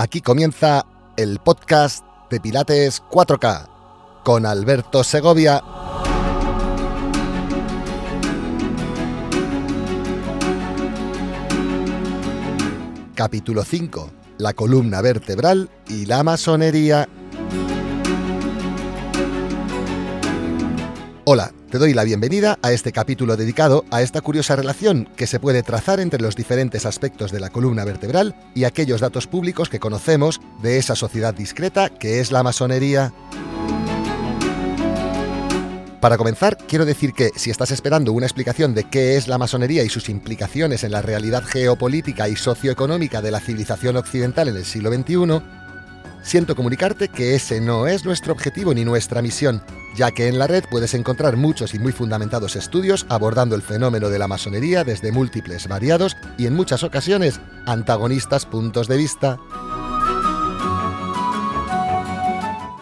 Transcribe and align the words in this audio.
Aquí 0.00 0.20
comienza 0.20 0.86
el 1.16 1.40
podcast 1.40 2.04
de 2.30 2.38
Pilates 2.38 3.02
4K 3.10 4.22
con 4.22 4.46
Alberto 4.46 5.02
Segovia. 5.02 5.60
Capítulo 13.16 13.64
5. 13.64 14.10
La 14.38 14.52
columna 14.52 15.02
vertebral 15.02 15.68
y 15.88 16.06
la 16.06 16.22
masonería. 16.22 17.08
Hola, 21.24 21.50
te 21.70 21.78
doy 21.78 21.92
la 21.92 22.04
bienvenida 22.04 22.58
a 22.62 22.72
este 22.72 22.92
capítulo 22.92 23.36
dedicado 23.36 23.84
a 23.90 24.00
esta 24.00 24.22
curiosa 24.22 24.56
relación 24.56 25.08
que 25.16 25.26
se 25.26 25.38
puede 25.38 25.62
trazar 25.62 26.00
entre 26.00 26.22
los 26.22 26.34
diferentes 26.34 26.86
aspectos 26.86 27.30
de 27.30 27.40
la 27.40 27.50
columna 27.50 27.84
vertebral 27.84 28.34
y 28.54 28.64
aquellos 28.64 29.00
datos 29.00 29.26
públicos 29.26 29.68
que 29.68 29.78
conocemos 29.78 30.40
de 30.62 30.78
esa 30.78 30.96
sociedad 30.96 31.34
discreta 31.34 31.90
que 31.90 32.20
es 32.20 32.32
la 32.32 32.42
masonería. 32.42 33.12
Para 36.00 36.16
comenzar, 36.16 36.56
quiero 36.56 36.86
decir 36.86 37.12
que 37.12 37.30
si 37.34 37.50
estás 37.50 37.70
esperando 37.70 38.12
una 38.12 38.26
explicación 38.26 38.72
de 38.72 38.84
qué 38.84 39.16
es 39.16 39.28
la 39.28 39.36
masonería 39.36 39.82
y 39.82 39.88
sus 39.88 40.08
implicaciones 40.08 40.84
en 40.84 40.92
la 40.92 41.02
realidad 41.02 41.42
geopolítica 41.44 42.28
y 42.28 42.36
socioeconómica 42.36 43.20
de 43.20 43.32
la 43.32 43.40
civilización 43.40 43.96
occidental 43.96 44.48
en 44.48 44.56
el 44.56 44.64
siglo 44.64 44.92
XXI, 44.92 45.42
siento 46.22 46.56
comunicarte 46.56 47.08
que 47.08 47.34
ese 47.34 47.60
no 47.60 47.86
es 47.86 48.04
nuestro 48.04 48.32
objetivo 48.32 48.74
ni 48.74 48.84
nuestra 48.84 49.22
misión, 49.22 49.62
ya 49.96 50.10
que 50.10 50.28
en 50.28 50.38
la 50.38 50.46
red 50.46 50.64
puedes 50.70 50.94
encontrar 50.94 51.36
muchos 51.36 51.74
y 51.74 51.78
muy 51.78 51.92
fundamentados 51.92 52.56
estudios 52.56 53.06
abordando 53.08 53.54
el 53.54 53.62
fenómeno 53.62 54.08
de 54.08 54.18
la 54.18 54.28
masonería 54.28 54.84
desde 54.84 55.12
múltiples, 55.12 55.68
variados 55.68 56.16
y 56.36 56.46
en 56.46 56.54
muchas 56.54 56.82
ocasiones 56.82 57.40
antagonistas 57.66 58.46
puntos 58.46 58.88
de 58.88 58.96
vista. 58.96 59.38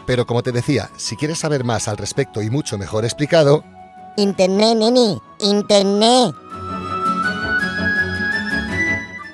Pero 0.06 0.26
como 0.26 0.42
te 0.42 0.52
decía, 0.52 0.90
si 0.96 1.16
quieres 1.16 1.38
saber 1.38 1.64
más 1.64 1.88
al 1.88 1.96
respecto 1.96 2.40
y 2.42 2.50
mucho 2.50 2.78
mejor 2.78 3.04
explicado... 3.04 3.64
Internet, 4.16 4.76
neni, 4.78 5.20
Internet. 5.40 6.34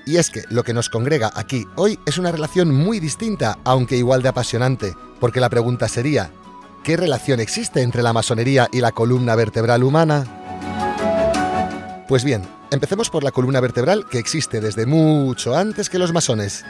Y 0.05 0.17
es 0.17 0.31
que 0.31 0.45
lo 0.51 0.65
que 0.65 0.75
nos 0.75 0.89
congrega 0.89 1.31
aquí 1.35 1.67
hoy 1.77 1.99
es 2.07 2.19
una 2.19 2.33
relación 2.33 2.75
muy 2.75 2.99
distinta, 2.99 3.59
aunque 3.65 3.97
igual 3.97 4.23
de 4.23 4.31
apasionante, 4.31 4.95
porque 5.21 5.41
la 5.41 5.49
pregunta 5.49 5.89
sería, 5.89 6.31
¿qué 6.83 6.97
relación 6.97 7.39
existe 7.39 7.83
entre 7.83 8.03
la 8.03 8.13
masonería 8.13 8.69
y 8.73 8.81
la 8.81 8.93
columna 8.93 9.37
vertebral 9.37 9.85
humana? 9.85 10.25
Pues 12.09 12.25
bien, 12.25 12.43
empecemos 12.71 13.11
por 13.11 13.23
la 13.23 13.31
columna 13.31 13.61
vertebral 13.61 14.07
que 14.11 14.19
existe 14.19 14.61
desde 14.61 14.87
mucho 14.87 15.57
antes 15.57 15.89
que 15.89 15.99
los 15.99 16.13
masones. 16.13 16.65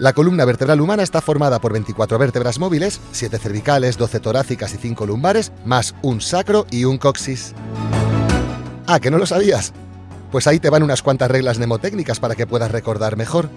La 0.00 0.12
columna 0.12 0.44
vertebral 0.46 0.80
humana 0.80 1.02
está 1.02 1.20
formada 1.20 1.60
por 1.60 1.72
24 1.72 2.18
vértebras 2.18 2.58
móviles, 2.58 3.00
7 3.12 3.38
cervicales, 3.38 3.96
12 3.96 4.18
torácicas 4.18 4.74
y 4.74 4.78
5 4.78 5.06
lumbares, 5.06 5.52
más 5.64 5.94
un 6.02 6.20
sacro 6.20 6.66
y 6.70 6.84
un 6.84 6.98
coxis. 6.98 7.54
Ah, 8.86 8.98
¿que 8.98 9.10
no 9.10 9.18
lo 9.18 9.26
sabías? 9.26 9.72
Pues 10.30 10.46
ahí 10.46 10.60
te 10.60 10.70
van 10.70 10.82
unas 10.82 11.02
cuantas 11.02 11.30
reglas 11.30 11.58
mnemotécnicas 11.58 12.20
para 12.20 12.34
que 12.34 12.46
puedas 12.46 12.70
recordar 12.70 13.16
mejor. 13.16 13.50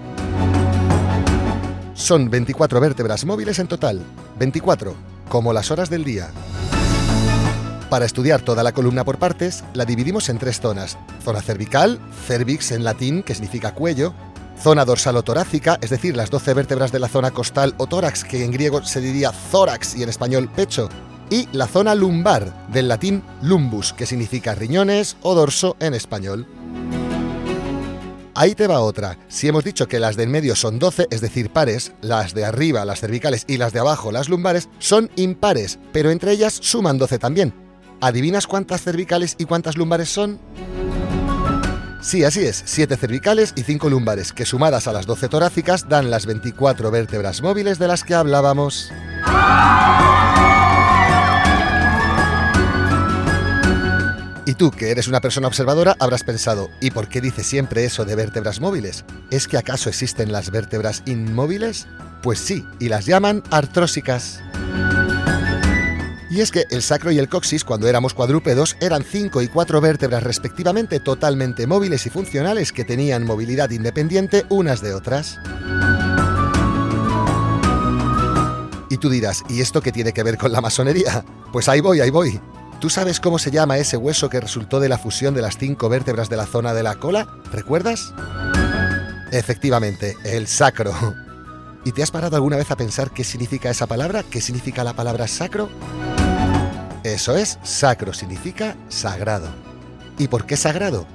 Son 1.94 2.30
24 2.30 2.80
vértebras 2.80 3.26
móviles 3.26 3.60
en 3.60 3.68
total, 3.68 4.02
24, 4.40 4.96
como 5.30 5.54
las 5.54 5.70
horas 5.70 5.90
del 5.90 6.04
día. 6.04 6.32
Para 7.90 8.06
estudiar 8.06 8.42
toda 8.42 8.64
la 8.64 8.72
columna 8.72 9.04
por 9.04 9.20
partes, 9.20 9.64
la 9.76 9.86
dividimos 9.86 10.28
en 10.30 10.40
tres 10.40 10.60
zonas. 10.60 10.98
Zona 11.24 11.44
cervical, 11.44 12.00
cervix 12.26 12.72
en 12.72 12.84
latín, 12.84 13.22
que 13.22 13.36
significa 13.36 13.76
cuello, 13.76 14.16
zona 14.60 14.84
dorsal 14.84 15.18
o 15.18 15.24
torácica, 15.24 15.78
es 15.80 15.92
decir, 15.92 16.18
las 16.18 16.32
12 16.32 16.56
vértebras 16.56 16.92
de 16.92 16.98
la 16.98 17.08
zona 17.08 17.30
costal 17.30 17.76
o 17.78 17.86
tórax, 17.86 18.24
que 18.24 18.44
en 18.44 18.52
griego 18.52 18.84
se 18.84 19.00
diría 19.00 19.32
thorax 19.52 19.96
y 19.96 20.02
en 20.02 20.10
español 20.10 20.50
pecho, 20.50 20.90
y 21.30 21.48
la 21.52 21.68
zona 21.68 21.94
lumbar, 21.94 22.68
del 22.70 22.88
latín 22.88 23.22
lumbus, 23.44 23.94
que 23.94 24.08
significa 24.08 24.56
riñones 24.56 25.16
o 25.22 25.36
dorso 25.36 25.78
en 25.80 25.94
español. 25.94 26.48
Ahí 28.36 28.56
te 28.56 28.66
va 28.66 28.80
otra. 28.80 29.18
Si 29.28 29.48
hemos 29.48 29.64
dicho 29.64 29.88
que 29.88 30.00
las 30.00 30.16
del 30.16 30.30
medio 30.30 30.56
son 30.56 30.80
12, 30.80 31.08
es 31.12 31.22
decir, 31.22 31.52
pares, 31.52 31.94
las 32.02 32.34
de 32.34 32.46
arriba, 32.46 32.84
las 32.84 33.00
cervicales 33.00 33.46
y 33.48 33.58
las 33.58 33.74
de 33.74 33.80
abajo, 33.80 34.12
las 34.12 34.28
lumbares, 34.28 34.70
son 34.80 35.12
impares, 35.16 35.78
pero 35.92 36.10
entre 36.10 36.32
ellas 36.32 36.58
suman 36.60 36.98
12 36.98 37.20
también. 37.20 37.54
¿Adivinas 38.02 38.48
cuántas 38.48 38.82
cervicales 38.82 39.36
y 39.38 39.46
cuántas 39.46 39.78
lumbares 39.78 40.10
son? 40.10 40.40
Sí, 42.02 42.24
así 42.24 42.42
es, 42.42 42.64
7 42.66 42.98
cervicales 42.98 43.54
y 43.56 43.64
5 43.64 43.90
lumbares, 43.90 44.34
que 44.34 44.46
sumadas 44.46 44.88
a 44.88 44.94
las 44.94 45.06
12 45.06 45.30
torácicas 45.30 45.88
dan 45.88 46.10
las 46.10 46.26
24 46.26 46.92
vértebras 46.92 47.42
móviles 47.42 47.80
de 47.80 47.88
las 47.88 48.04
que 48.04 48.16
hablábamos. 48.16 48.92
Y 54.54 54.56
tú, 54.56 54.70
que 54.70 54.92
eres 54.92 55.08
una 55.08 55.20
persona 55.20 55.48
observadora, 55.48 55.96
habrás 55.98 56.24
pensado, 56.24 56.70
¿y 56.80 56.92
por 56.92 57.08
qué 57.08 57.22
dice 57.22 57.44
siempre 57.44 57.86
eso 57.86 58.06
de 58.06 58.14
vértebras 58.14 58.62
móviles? 58.62 59.04
¿Es 59.32 59.48
que 59.48 59.58
acaso 59.58 59.90
existen 59.90 60.32
las 60.32 60.52
vértebras 60.52 61.02
inmóviles? 61.08 61.88
Pues 62.22 62.38
sí, 62.38 62.64
y 62.80 62.88
las 62.88 63.08
llaman 63.08 63.42
artrósicas. 63.50 64.44
Y 66.30 66.42
es 66.42 66.52
que 66.52 66.66
el 66.70 66.84
sacro 66.84 67.10
y 67.10 67.18
el 67.18 67.30
coxis, 67.30 67.64
cuando 67.64 67.88
éramos 67.88 68.14
cuadrúpedos, 68.14 68.78
eran 68.80 69.02
5 69.02 69.42
y 69.42 69.48
4 69.48 69.82
vértebras 69.82 70.22
respectivamente 70.22 71.00
totalmente 71.00 71.66
móviles 71.66 72.06
y 72.06 72.12
funcionales 72.12 72.72
que 72.72 72.86
tenían 72.86 73.26
movilidad 73.26 73.72
independiente 73.72 74.46
unas 74.50 74.82
de 74.82 74.94
otras. 74.94 75.40
Y 78.92 78.98
tú 78.98 79.10
dirás, 79.10 79.42
¿y 79.50 79.62
esto 79.62 79.82
qué 79.82 79.92
tiene 79.92 80.14
que 80.14 80.22
ver 80.22 80.38
con 80.38 80.52
la 80.52 80.62
masonería? 80.62 81.26
Pues 81.52 81.68
ahí 81.68 81.82
voy, 81.82 82.02
ahí 82.02 82.12
voy. 82.12 82.40
¿Tú 82.84 82.90
sabes 82.90 83.22
cómo 83.22 83.40
se 83.40 83.50
llama 83.50 83.78
ese 83.78 83.96
hueso 83.96 84.30
que 84.30 84.42
resultó 84.42 84.82
de 84.82 84.90
la 84.90 84.98
fusión 84.98 85.34
de 85.34 85.42
las 85.42 85.58
cinco 85.58 85.88
vértebras 85.88 86.28
de 86.28 86.36
la 86.36 86.46
zona 86.46 86.74
de 86.74 86.84
la 86.84 86.96
cola? 86.96 87.30
¿Recuerdas? 87.50 88.14
Efectivamente, 89.32 90.18
el 90.26 90.48
sacro. 90.48 90.94
¿Y 91.86 91.94
te 91.94 92.04
has 92.04 92.12
parado 92.12 92.36
alguna 92.36 92.58
vez 92.58 92.72
a 92.72 92.76
pensar 92.76 93.12
qué 93.12 93.24
significa 93.24 93.70
esa 93.70 93.88
palabra? 93.88 94.24
¿Qué 94.24 94.42
significa 94.42 94.84
la 94.84 94.92
palabra 94.92 95.30
sacro? 95.30 95.70
Eso 97.06 97.38
es, 97.38 97.58
sacro 97.64 98.12
significa 98.12 98.76
sagrado. 98.90 99.48
¿Y 100.18 100.28
por 100.28 100.46
qué 100.46 100.58
sagrado? 100.58 101.08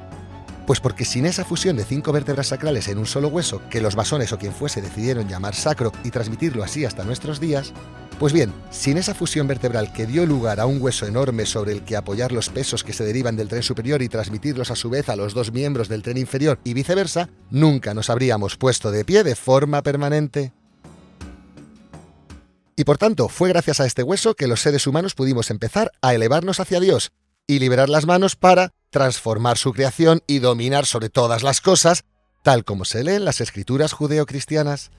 Pues 0.67 0.81
porque 0.81 1.05
sin 1.05 1.27
esa 1.27 1.45
fusión 1.45 1.77
de 1.77 1.85
cinco 1.85 2.13
vértebras 2.13 2.47
sacrales 2.47 2.89
en 2.89 2.97
un 2.97 3.05
solo 3.05 3.29
hueso, 3.29 3.61
que 3.69 3.83
los 3.83 3.95
masones 3.95 4.33
o 4.33 4.39
quien 4.39 4.55
fuese 4.55 4.81
decidieron 4.81 5.29
llamar 5.29 5.55
sacro 5.55 5.93
y 6.03 6.11
transmitirlo 6.11 6.65
así 6.65 6.87
hasta 6.87 7.05
nuestros 7.05 7.41
días, 7.41 7.75
pues 8.19 8.33
bien, 8.33 8.53
sin 8.71 8.99
esa 8.99 9.15
fusión 9.15 9.47
vertebral 9.47 9.93
que 9.93 10.07
dio 10.07 10.27
lugar 10.27 10.59
a 10.59 10.67
un 10.67 10.83
hueso 10.83 11.07
enorme 11.07 11.47
sobre 11.47 11.73
el 11.73 11.85
que 11.85 11.97
apoyar 11.97 12.33
los 12.33 12.49
pesos 12.49 12.83
que 12.83 12.93
se 12.93 13.05
derivan 13.05 13.37
del 13.37 13.49
tren 13.49 13.63
superior 13.63 14.03
y 14.03 14.09
transmitirlos 14.09 14.73
a 14.73 14.77
su 14.77 14.91
vez 14.91 15.09
a 15.09 15.15
los 15.15 15.35
dos 15.35 15.53
miembros 15.53 15.89
del 15.89 16.03
tren 16.03 16.17
inferior 16.17 16.59
y 16.65 16.75
viceversa, 16.75 17.29
nunca 17.51 17.95
nos 17.95 18.11
habríamos 18.11 18.57
puesto 18.57 18.91
de 18.91 19.05
pie 19.05 19.23
de 19.23 19.37
forma 19.37 19.83
permanente. 19.83 20.53
Y 22.75 22.85
por 22.85 22.99
tanto, 22.99 23.29
fue 23.29 23.49
gracias 23.51 23.81
a 23.81 23.87
este 23.87 24.03
hueso 24.03 24.35
que 24.35 24.49
los 24.49 24.61
seres 24.61 24.87
humanos 24.87 25.15
pudimos 25.15 25.51
empezar 25.51 25.93
a 26.01 26.15
elevarnos 26.15 26.59
hacia 26.59 26.81
Dios 26.81 27.13
y 27.47 27.61
liberar 27.61 27.89
las 27.89 28.07
manos 28.07 28.35
para 28.35 28.73
transformar 28.91 29.59
su 29.59 29.73
creación 29.73 30.23
y 30.27 30.41
dominar 30.41 30.87
sobre 30.87 31.09
todas 31.09 31.43
las 31.43 31.61
cosas, 31.61 32.05
tal 32.43 32.65
como 32.65 32.85
se 32.85 33.05
lee 33.05 33.15
en 33.15 33.25
las 33.25 33.41
escrituras 33.41 33.93
judeocristianas. 33.93 34.91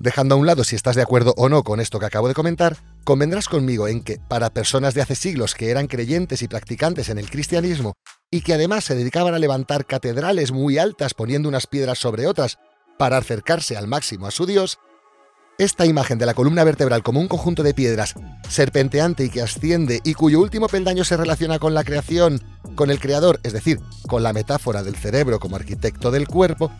Dejando 0.00 0.36
a 0.36 0.38
un 0.38 0.46
lado 0.46 0.62
si 0.62 0.76
estás 0.76 0.94
de 0.94 1.02
acuerdo 1.02 1.34
o 1.36 1.48
no 1.48 1.64
con 1.64 1.80
esto 1.80 1.98
que 1.98 2.06
acabo 2.06 2.28
de 2.28 2.34
comentar, 2.34 2.76
convendrás 3.02 3.48
conmigo 3.48 3.88
en 3.88 4.02
que, 4.02 4.20
para 4.28 4.50
personas 4.50 4.94
de 4.94 5.02
hace 5.02 5.16
siglos 5.16 5.54
que 5.54 5.70
eran 5.70 5.88
creyentes 5.88 6.42
y 6.42 6.48
practicantes 6.48 7.08
en 7.08 7.18
el 7.18 7.28
cristianismo, 7.28 7.94
y 8.30 8.42
que 8.42 8.54
además 8.54 8.84
se 8.84 8.94
dedicaban 8.94 9.34
a 9.34 9.38
levantar 9.38 9.86
catedrales 9.86 10.52
muy 10.52 10.78
altas 10.78 11.14
poniendo 11.14 11.48
unas 11.48 11.66
piedras 11.66 11.98
sobre 11.98 12.28
otras 12.28 12.58
para 12.96 13.16
acercarse 13.16 13.76
al 13.76 13.88
máximo 13.88 14.26
a 14.26 14.30
su 14.30 14.46
Dios, 14.46 14.78
esta 15.58 15.86
imagen 15.86 16.18
de 16.18 16.26
la 16.26 16.34
columna 16.34 16.62
vertebral 16.62 17.02
como 17.02 17.18
un 17.18 17.26
conjunto 17.26 17.64
de 17.64 17.74
piedras 17.74 18.14
serpenteante 18.48 19.24
y 19.24 19.28
que 19.28 19.42
asciende 19.42 20.00
y 20.04 20.14
cuyo 20.14 20.40
último 20.40 20.68
peldaño 20.68 21.02
se 21.02 21.16
relaciona 21.16 21.58
con 21.58 21.74
la 21.74 21.82
creación, 21.82 22.40
con 22.76 22.92
el 22.92 23.00
creador, 23.00 23.40
es 23.42 23.52
decir, 23.52 23.80
con 24.06 24.22
la 24.22 24.32
metáfora 24.32 24.84
del 24.84 24.94
cerebro 24.94 25.40
como 25.40 25.56
arquitecto 25.56 26.12
del 26.12 26.28
cuerpo, 26.28 26.70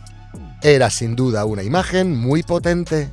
era 0.61 0.89
sin 0.89 1.15
duda 1.15 1.45
una 1.45 1.63
imagen 1.63 2.17
muy 2.17 2.43
potente. 2.43 3.09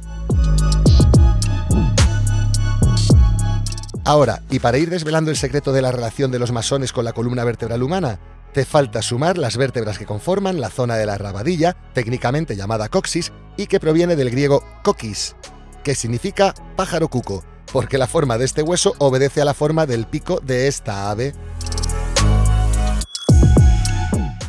Ahora, 4.04 4.40
y 4.50 4.60
para 4.60 4.78
ir 4.78 4.88
desvelando 4.88 5.30
el 5.30 5.36
secreto 5.36 5.72
de 5.72 5.82
la 5.82 5.90
relación 5.90 6.30
de 6.30 6.38
los 6.38 6.52
masones 6.52 6.92
con 6.92 7.04
la 7.04 7.12
columna 7.12 7.42
vertebral 7.44 7.82
humana, 7.82 8.20
te 8.52 8.64
falta 8.64 9.02
sumar 9.02 9.36
las 9.36 9.56
vértebras 9.56 9.98
que 9.98 10.06
conforman 10.06 10.60
la 10.60 10.70
zona 10.70 10.96
de 10.96 11.06
la 11.06 11.18
rabadilla, 11.18 11.76
técnicamente 11.92 12.56
llamada 12.56 12.88
coxis, 12.88 13.32
y 13.56 13.66
que 13.66 13.80
proviene 13.80 14.16
del 14.16 14.30
griego 14.30 14.64
coquis, 14.82 15.34
que 15.82 15.94
significa 15.94 16.54
pájaro 16.76 17.08
cuco, 17.08 17.44
porque 17.72 17.98
la 17.98 18.06
forma 18.06 18.38
de 18.38 18.44
este 18.44 18.62
hueso 18.62 18.94
obedece 18.98 19.42
a 19.42 19.44
la 19.44 19.54
forma 19.54 19.86
del 19.86 20.06
pico 20.06 20.40
de 20.40 20.68
esta 20.68 21.10
ave. 21.10 21.34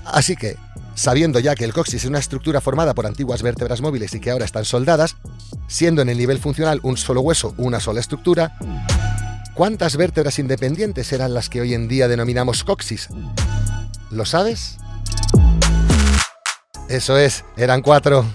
Así 0.05 0.35
que, 0.35 0.55
sabiendo 0.97 1.39
ya 1.39 1.55
que 1.55 1.63
el 1.63 1.73
coxis 1.73 2.03
es 2.03 2.09
una 2.09 2.17
estructura 2.17 2.59
formada 2.59 2.95
por 2.95 3.05
antiguas 3.05 3.43
vértebras 3.43 3.81
móviles 3.81 4.13
y 4.15 4.19
que 4.19 4.31
ahora 4.31 4.45
están 4.45 4.65
soldadas, 4.65 5.15
siendo 5.67 6.01
en 6.01 6.09
el 6.09 6.17
nivel 6.17 6.39
funcional 6.39 6.79
un 6.83 6.97
solo 6.97 7.21
hueso, 7.21 7.53
una 7.57 7.79
sola 7.79 7.99
estructura, 7.99 8.57
¿cuántas 9.53 9.95
vértebras 9.95 10.39
independientes 10.39 11.13
eran 11.13 11.35
las 11.35 11.49
que 11.49 11.61
hoy 11.61 11.75
en 11.75 11.87
día 11.87 12.07
denominamos 12.07 12.63
coxis? 12.63 13.09
¿Lo 14.09 14.25
sabes? 14.25 14.77
Eso 16.89 17.17
es, 17.17 17.45
eran 17.57 17.81
cuatro. 17.81 18.25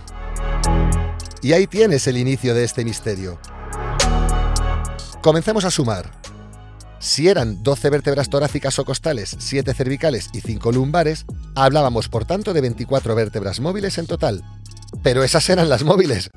Y 1.43 1.55
ahí 1.55 1.67
tienes 1.67 2.07
el 2.07 2.17
inicio 2.17 2.55
de 2.55 2.63
este 2.63 2.85
misterio. 2.85 3.41
Comencemos 5.21 5.65
a 5.65 5.71
sumar. 5.73 6.22
Si 7.03 7.27
eran 7.27 7.65
12 7.65 7.91
vértebras 7.91 8.31
torácicas 8.31 8.79
o 8.79 8.85
costales, 8.85 9.35
7 9.37 9.75
cervicales 9.75 10.31
y 10.33 10.41
5 10.41 10.71
lumbares, 10.71 11.27
hablábamos 11.57 12.09
por 12.09 12.25
tanto 12.25 12.55
de 12.55 12.61
24 12.61 13.17
vértebras 13.17 13.59
móviles 13.59 13.99
en 13.99 14.07
total. 14.07 14.45
Pero 15.03 15.25
esas 15.25 15.51
eran 15.51 15.69
las 15.69 15.83
móviles. 15.83 16.31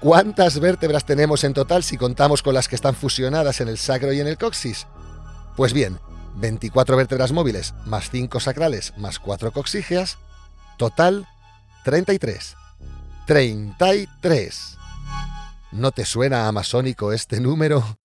¿Cuántas 0.00 0.58
vértebras 0.58 1.06
tenemos 1.06 1.44
en 1.44 1.54
total 1.54 1.84
si 1.84 1.98
contamos 1.98 2.42
con 2.42 2.52
las 2.52 2.66
que 2.66 2.74
están 2.74 2.96
fusionadas 2.96 3.60
en 3.60 3.68
el 3.68 3.78
sacro 3.78 4.12
y 4.12 4.18
en 4.18 4.26
el 4.26 4.38
coxis? 4.38 4.88
Pues 5.56 5.72
bien, 5.72 6.00
24 6.34 6.96
vértebras 6.96 7.30
móviles 7.30 7.72
más 7.86 8.10
5 8.10 8.40
sacrales 8.40 8.94
más 8.96 9.20
4 9.20 9.52
coxígeas, 9.52 10.18
total 10.78 11.28
33. 11.84 12.56
33. 13.28 14.78
¿No 15.70 15.92
te 15.92 16.04
suena 16.04 16.48
a 16.48 16.52
masónico 16.52 17.12
este 17.12 17.40
número? 17.40 18.01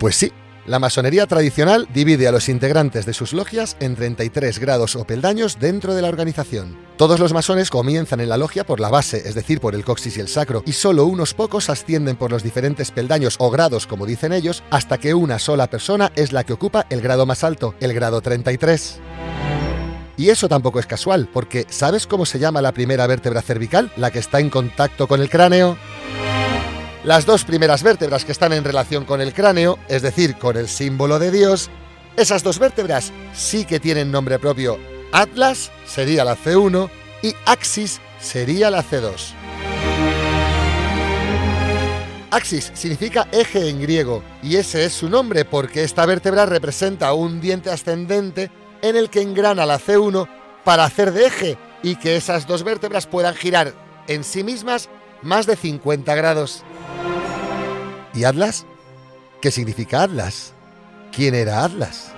Pues 0.00 0.16
sí, 0.16 0.32
la 0.64 0.78
masonería 0.78 1.26
tradicional 1.26 1.86
divide 1.92 2.26
a 2.26 2.32
los 2.32 2.48
integrantes 2.48 3.04
de 3.04 3.12
sus 3.12 3.34
logias 3.34 3.76
en 3.80 3.96
33 3.96 4.58
grados 4.58 4.96
o 4.96 5.04
peldaños 5.04 5.58
dentro 5.60 5.94
de 5.94 6.00
la 6.00 6.08
organización. 6.08 6.78
Todos 6.96 7.20
los 7.20 7.34
masones 7.34 7.68
comienzan 7.68 8.20
en 8.20 8.30
la 8.30 8.38
logia 8.38 8.64
por 8.64 8.80
la 8.80 8.88
base, 8.88 9.18
es 9.28 9.34
decir, 9.34 9.60
por 9.60 9.74
el 9.74 9.84
coxis 9.84 10.16
y 10.16 10.20
el 10.20 10.28
sacro, 10.28 10.62
y 10.64 10.72
solo 10.72 11.04
unos 11.04 11.34
pocos 11.34 11.68
ascienden 11.68 12.16
por 12.16 12.30
los 12.30 12.42
diferentes 12.42 12.90
peldaños 12.92 13.36
o 13.40 13.50
grados, 13.50 13.86
como 13.86 14.06
dicen 14.06 14.32
ellos, 14.32 14.62
hasta 14.70 14.96
que 14.96 15.12
una 15.12 15.38
sola 15.38 15.68
persona 15.68 16.12
es 16.16 16.32
la 16.32 16.44
que 16.44 16.54
ocupa 16.54 16.86
el 16.88 17.02
grado 17.02 17.26
más 17.26 17.44
alto, 17.44 17.74
el 17.78 17.92
grado 17.92 18.22
33. 18.22 19.00
Y 20.16 20.30
eso 20.30 20.48
tampoco 20.48 20.80
es 20.80 20.86
casual, 20.86 21.28
porque 21.30 21.66
¿sabes 21.68 22.06
cómo 22.06 22.24
se 22.24 22.38
llama 22.38 22.62
la 22.62 22.72
primera 22.72 23.06
vértebra 23.06 23.42
cervical, 23.42 23.92
la 23.98 24.10
que 24.10 24.20
está 24.20 24.40
en 24.40 24.48
contacto 24.48 25.06
con 25.06 25.20
el 25.20 25.28
cráneo? 25.28 25.76
Las 27.02 27.24
dos 27.24 27.44
primeras 27.44 27.82
vértebras 27.82 28.26
que 28.26 28.32
están 28.32 28.52
en 28.52 28.62
relación 28.62 29.06
con 29.06 29.22
el 29.22 29.32
cráneo, 29.32 29.78
es 29.88 30.02
decir, 30.02 30.36
con 30.36 30.58
el 30.58 30.68
símbolo 30.68 31.18
de 31.18 31.30
Dios, 31.30 31.70
esas 32.16 32.42
dos 32.42 32.58
vértebras 32.58 33.10
sí 33.32 33.64
que 33.64 33.80
tienen 33.80 34.12
nombre 34.12 34.38
propio. 34.38 34.78
Atlas 35.10 35.70
sería 35.86 36.24
la 36.24 36.36
C1 36.36 36.90
y 37.22 37.34
Axis 37.46 38.02
sería 38.20 38.70
la 38.70 38.84
C2. 38.84 39.32
Axis 42.30 42.70
significa 42.74 43.28
eje 43.32 43.70
en 43.70 43.80
griego 43.80 44.22
y 44.42 44.56
ese 44.56 44.84
es 44.84 44.92
su 44.92 45.08
nombre 45.08 45.46
porque 45.46 45.82
esta 45.82 46.04
vértebra 46.04 46.44
representa 46.44 47.14
un 47.14 47.40
diente 47.40 47.70
ascendente 47.70 48.50
en 48.82 48.96
el 48.96 49.08
que 49.08 49.22
engrana 49.22 49.64
la 49.64 49.80
C1 49.80 50.28
para 50.64 50.84
hacer 50.84 51.12
de 51.12 51.26
eje 51.26 51.58
y 51.82 51.96
que 51.96 52.16
esas 52.16 52.46
dos 52.46 52.62
vértebras 52.62 53.06
puedan 53.06 53.34
girar 53.34 53.72
en 54.06 54.22
sí 54.22 54.44
mismas 54.44 54.90
más 55.22 55.46
de 55.46 55.56
50 55.56 56.14
grados. 56.14 56.62
¿Y 58.20 58.24
Atlas? 58.24 58.66
¿Qué 59.40 59.50
significa 59.50 60.02
Atlas? 60.02 60.52
¿Quién 61.10 61.34
era 61.34 61.64
Atlas? 61.64 62.12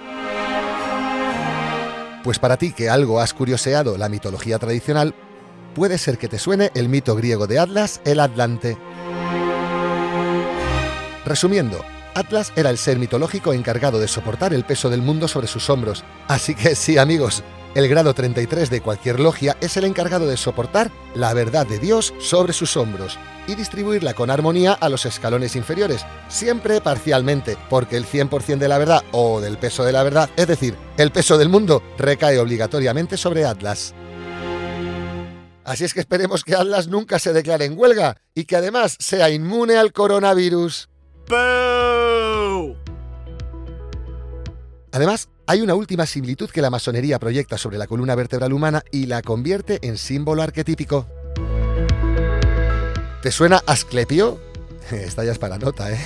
Pues 2.24 2.40
para 2.40 2.56
ti 2.56 2.72
que 2.72 2.90
algo 2.90 3.20
has 3.20 3.32
curioseado 3.32 3.96
la 3.96 4.08
mitología 4.08 4.58
tradicional, 4.58 5.14
puede 5.76 5.98
ser 5.98 6.18
que 6.18 6.26
te 6.26 6.40
suene 6.40 6.72
el 6.74 6.88
mito 6.88 7.14
griego 7.14 7.46
de 7.46 7.60
Atlas, 7.60 8.00
el 8.04 8.18
Atlante. 8.18 8.76
Resumiendo, 11.24 11.84
Atlas 12.16 12.52
era 12.56 12.70
el 12.70 12.78
ser 12.78 12.98
mitológico 12.98 13.52
encargado 13.52 14.00
de 14.00 14.08
soportar 14.08 14.52
el 14.52 14.64
peso 14.64 14.90
del 14.90 15.02
mundo 15.02 15.28
sobre 15.28 15.46
sus 15.46 15.70
hombros. 15.70 16.02
Así 16.26 16.56
que 16.56 16.74
sí, 16.74 16.98
amigos, 16.98 17.44
el 17.74 17.88
grado 17.88 18.12
33 18.12 18.68
de 18.70 18.80
cualquier 18.80 19.20
logia 19.20 19.56
es 19.60 19.76
el 19.76 19.84
encargado 19.84 20.26
de 20.26 20.36
soportar 20.36 20.90
la 21.14 21.32
verdad 21.32 21.66
de 21.66 21.78
Dios 21.78 22.12
sobre 22.18 22.52
sus 22.52 22.76
hombros 22.76 23.18
y 23.46 23.54
distribuirla 23.54 24.14
con 24.14 24.30
armonía 24.30 24.72
a 24.72 24.88
los 24.88 25.06
escalones 25.06 25.56
inferiores, 25.56 26.04
siempre 26.28 26.80
parcialmente, 26.80 27.56
porque 27.70 27.96
el 27.96 28.06
100% 28.06 28.58
de 28.58 28.68
la 28.68 28.78
verdad 28.78 29.02
o 29.12 29.40
del 29.40 29.58
peso 29.58 29.84
de 29.84 29.92
la 29.92 30.02
verdad, 30.02 30.30
es 30.36 30.46
decir, 30.46 30.76
el 30.96 31.10
peso 31.10 31.38
del 31.38 31.48
mundo, 31.48 31.82
recae 31.98 32.38
obligatoriamente 32.38 33.16
sobre 33.16 33.44
Atlas. 33.44 33.94
Así 35.64 35.84
es 35.84 35.94
que 35.94 36.00
esperemos 36.00 36.44
que 36.44 36.54
Atlas 36.54 36.88
nunca 36.88 37.18
se 37.18 37.32
declare 37.32 37.64
en 37.64 37.78
huelga 37.78 38.16
y 38.34 38.44
que 38.44 38.56
además 38.56 38.96
sea 38.98 39.30
inmune 39.30 39.76
al 39.76 39.92
coronavirus. 39.92 40.88
Además, 44.92 45.30
hay 45.52 45.60
una 45.60 45.74
última 45.74 46.06
similitud 46.06 46.48
que 46.48 46.62
la 46.62 46.70
masonería 46.70 47.18
proyecta 47.18 47.58
sobre 47.58 47.76
la 47.76 47.86
columna 47.86 48.14
vertebral 48.14 48.54
humana 48.54 48.82
y 48.90 49.04
la 49.04 49.20
convierte 49.20 49.80
en 49.82 49.98
símbolo 49.98 50.40
arquetípico. 50.40 51.06
¿Te 53.20 53.30
suena 53.30 53.60
Asclepio? 53.66 54.40
Esta 54.90 55.24
ya 55.24 55.32
es 55.32 55.38
para 55.38 55.58
nota, 55.58 55.92
¿eh? 55.92 55.98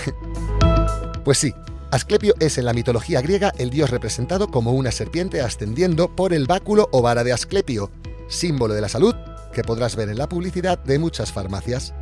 Pues 1.24 1.38
sí, 1.38 1.54
Asclepio 1.92 2.34
es 2.40 2.58
en 2.58 2.64
la 2.64 2.72
mitología 2.72 3.20
griega 3.20 3.52
el 3.56 3.70
dios 3.70 3.90
representado 3.90 4.48
como 4.50 4.72
una 4.72 4.90
serpiente 4.90 5.40
ascendiendo 5.40 6.08
por 6.08 6.32
el 6.32 6.46
báculo 6.48 6.88
o 6.90 7.00
vara 7.00 7.22
de 7.22 7.32
Asclepio, 7.32 7.92
símbolo 8.28 8.74
de 8.74 8.80
la 8.80 8.88
salud 8.88 9.14
que 9.52 9.62
podrás 9.62 9.94
ver 9.94 10.08
en 10.08 10.18
la 10.18 10.28
publicidad 10.28 10.76
de 10.76 10.98
muchas 10.98 11.30
farmacias. 11.30 11.94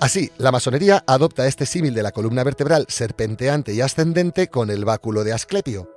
Así, 0.00 0.32
la 0.38 0.50
masonería 0.50 1.04
adopta 1.06 1.46
este 1.46 1.66
símil 1.66 1.92
de 1.92 2.02
la 2.02 2.10
columna 2.10 2.42
vertebral 2.42 2.86
serpenteante 2.88 3.74
y 3.74 3.82
ascendente 3.82 4.48
con 4.48 4.70
el 4.70 4.86
báculo 4.86 5.24
de 5.24 5.34
Asclepio. 5.34 5.90